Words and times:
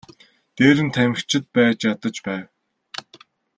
Дээр 0.57 0.77
нь 0.85 0.93
тамхичид 0.95 1.45
байж 1.53 1.79
ядаж 1.91 2.15
байв. 2.25 2.45